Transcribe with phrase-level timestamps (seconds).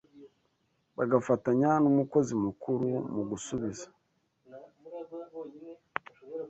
[0.97, 3.87] bagafatanya n’Umukozi Mukuru mu gusubiza